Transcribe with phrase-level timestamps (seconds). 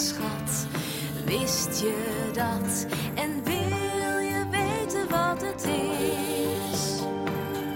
[0.00, 0.66] schat.
[1.24, 2.86] Wist je dat?
[3.14, 7.00] En wil je weten wat het is?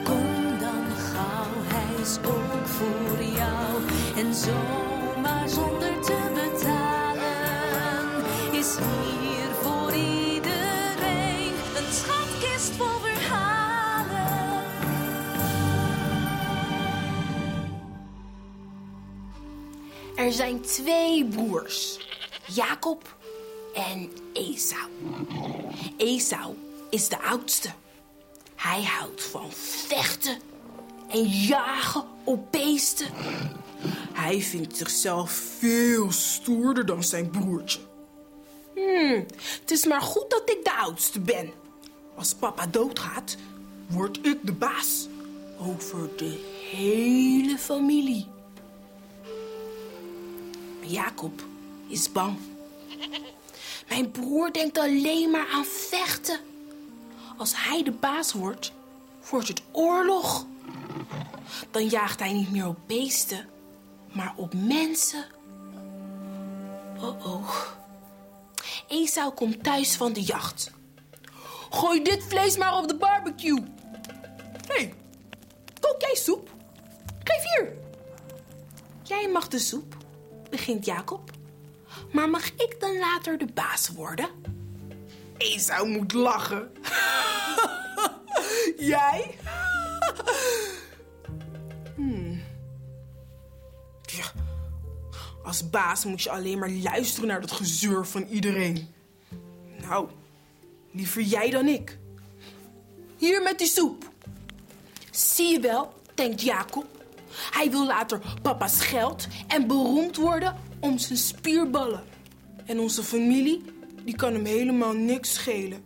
[0.04, 3.82] Kom dan gauw, hij is ook voor jou.
[4.16, 6.94] En zomaar zonder te betalen
[8.52, 14.62] is hier voor iedereen een schatkist vol verhalen.
[20.16, 21.98] Er zijn twee broers,
[22.46, 23.16] Jacob
[23.74, 24.88] en Esau.
[25.96, 26.54] Esau
[26.90, 27.70] is de oudste.
[28.54, 30.38] Hij houdt van vechten
[31.08, 33.08] en jagen op beesten.
[34.12, 37.80] Hij vindt zichzelf veel stoerder dan zijn broertje.
[38.74, 39.26] Hmm,
[39.60, 41.52] het is maar goed dat ik de oudste ben.
[42.14, 43.36] Als papa doodgaat,
[43.86, 45.08] word ik de baas
[45.58, 48.26] over de hele familie.
[50.80, 51.42] Jacob
[51.88, 52.36] is bang.
[53.88, 56.38] Mijn broer denkt alleen maar aan vechten.
[57.36, 58.72] Als hij de baas wordt,
[59.30, 60.46] wordt het oorlog.
[61.70, 63.48] Dan jaagt hij niet meer op beesten,
[64.12, 65.24] maar op mensen.
[67.00, 67.50] Oh oh.
[68.88, 70.70] Esau komt thuis van de jacht.
[71.70, 73.62] Gooi dit vlees maar op de barbecue.
[74.66, 74.94] Hé, hey,
[75.80, 76.50] kook jij soep?
[77.24, 77.72] Geef hier.
[79.02, 79.96] Jij mag de soep,
[80.50, 81.33] begint Jacob.
[82.12, 84.28] Maar mag ik dan later de baas worden?
[85.36, 86.72] Esau moet lachen.
[88.76, 89.38] Jij?
[91.96, 92.42] hmm.
[94.02, 94.32] Ja.
[95.42, 98.94] Als baas moet je alleen maar luisteren naar dat gezeur van iedereen.
[99.80, 100.08] Nou,
[100.90, 101.98] liever jij dan ik.
[103.16, 104.12] Hier met die soep.
[105.10, 106.93] Zie je wel, denkt Jacob.
[107.50, 112.04] Hij wil later papa's geld en beroemd worden om zijn spierballen.
[112.66, 113.62] En onze familie,
[114.04, 115.84] die kan hem helemaal niks schelen.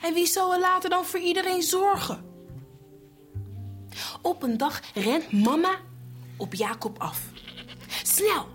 [0.00, 2.24] En wie zal er later dan voor iedereen zorgen?
[4.22, 5.76] Op een dag rent mama
[6.36, 7.20] op Jacob af.
[8.02, 8.46] Snel!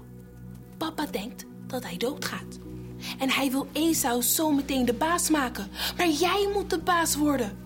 [0.78, 2.59] Papa denkt dat hij doodgaat.
[3.19, 5.69] En hij wil Esau zo meteen de baas maken.
[5.97, 7.57] Maar jij moet de baas worden.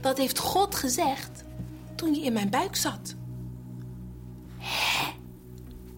[0.00, 1.44] Dat heeft God gezegd
[1.96, 3.14] toen je in mijn buik zat.
[4.62, 5.12] Hè?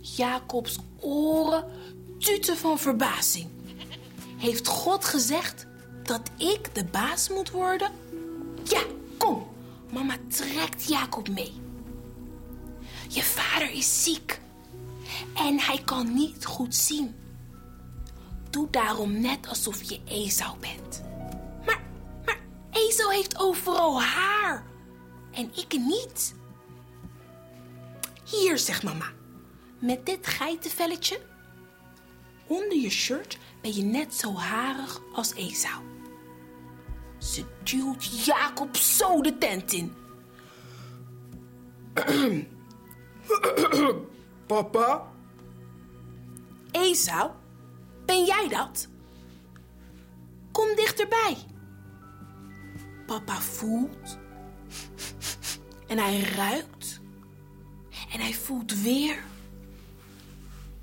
[0.00, 1.64] Jacobs oren
[2.18, 3.48] tuten van verbazing.
[4.36, 5.66] Heeft God gezegd
[6.02, 7.90] dat ik de baas moet worden?
[8.64, 8.82] Ja,
[9.18, 9.46] kom.
[9.92, 11.52] Mama trekt Jacob mee.
[13.08, 14.40] Je vader is ziek.
[15.34, 17.14] En hij kan niet goed zien.
[18.50, 21.02] Doe daarom net alsof je Esau bent.
[21.66, 21.80] Maar,
[22.24, 22.38] maar
[22.70, 24.64] Esau heeft overal haar.
[25.30, 26.34] En ik niet.
[28.24, 29.12] Hier, zegt mama.
[29.78, 31.20] Met dit geitenvelletje.
[32.46, 35.82] Onder je shirt ben je net zo harig als Esau.
[37.18, 39.92] Ze duwt Jacob zo de tent in.
[44.46, 45.12] Papa?
[46.70, 47.30] Esau,
[48.06, 48.88] ben jij dat?
[50.52, 51.36] Kom dichterbij.
[53.06, 54.18] Papa voelt.
[55.86, 56.93] En hij ruikt.
[58.14, 59.24] En hij voelt weer.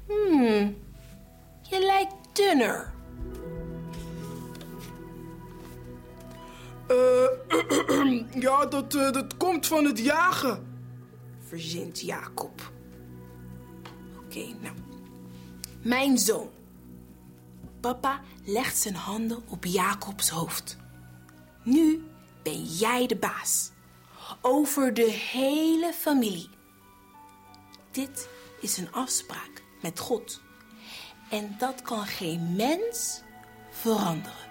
[0.08, 0.78] Hmm,
[1.62, 2.94] je lijkt dunner.
[6.90, 10.68] Uh, ja, dat, uh, dat komt van het jagen,
[11.48, 12.72] verzint Jacob.
[14.16, 14.76] Oké, okay, nou.
[15.82, 16.50] Mijn zoon.
[17.80, 20.78] Papa legt zijn handen op Jacobs hoofd.
[21.64, 22.04] Nu
[22.44, 23.72] ben jij de baas.
[24.42, 26.50] Over de hele familie.
[27.92, 28.28] Dit
[28.60, 30.42] is een afspraak met God.
[31.30, 33.22] En dat kan geen mens
[33.70, 34.50] veranderen.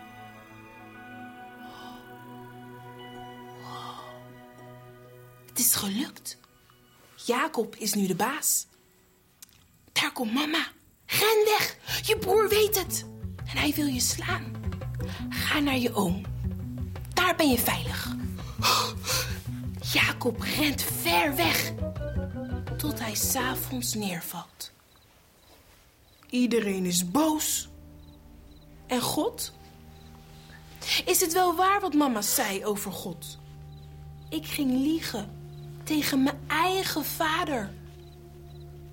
[5.46, 6.38] Het is gelukt.
[7.26, 8.66] Jacob is nu de baas.
[9.92, 10.66] Daar komt mama.
[11.06, 11.76] Ren weg.
[12.06, 13.04] Je broer weet het.
[13.36, 14.53] En hij wil je slaan.
[15.28, 16.22] Ga naar je oom.
[17.15, 18.15] Daar ben je veilig.
[19.92, 21.72] Jacob rent ver weg.
[22.80, 24.72] Tot hij s'avonds neervalt.
[26.30, 27.68] Iedereen is boos.
[28.86, 29.53] En God?
[31.04, 33.38] Is het wel waar wat mama zei over God?
[34.28, 35.30] Ik ging liegen
[35.84, 37.71] tegen mijn eigen vader.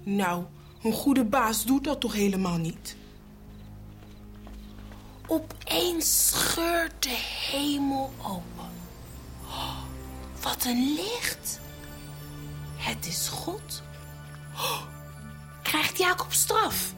[0.04, 0.44] Nou,
[0.84, 2.95] een goede baas doet dat toch helemaal niet?
[5.28, 7.18] Opeens scheurt de
[7.51, 8.69] hemel open.
[9.44, 9.80] Oh,
[10.42, 11.60] wat een licht.
[12.88, 13.84] Het is God.
[14.54, 14.81] Oh,
[15.62, 16.94] krijgt Jacob straf?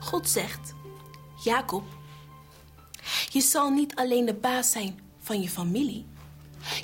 [0.00, 0.74] God zegt,
[1.44, 1.84] Jacob,
[3.30, 6.06] je zal niet alleen de baas zijn van je familie.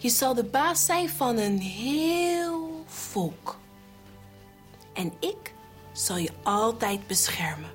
[0.01, 3.59] Je zal de baas zijn van een heel volk.
[4.93, 5.55] En ik
[5.93, 7.71] zal je altijd beschermen.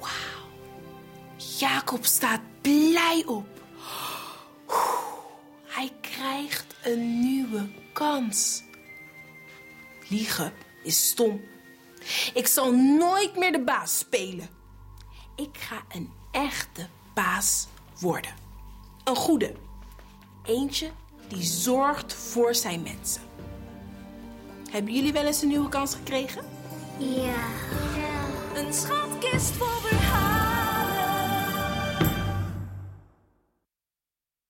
[0.00, 0.48] Wauw.
[1.58, 3.54] Jacob staat blij op.
[6.24, 8.62] Krijgt een nieuwe kans.
[10.08, 11.40] Liegen is stom.
[12.34, 14.48] Ik zal nooit meer de baas spelen.
[15.36, 17.66] Ik ga een echte baas
[18.00, 18.34] worden.
[19.04, 19.54] Een goede.
[20.44, 20.90] Eentje
[21.28, 23.22] die zorgt voor zijn mensen.
[24.70, 26.44] Hebben jullie wel eens een nieuwe kans gekregen?
[26.98, 27.48] Ja.
[28.54, 30.43] Een schatkist vol verhalen.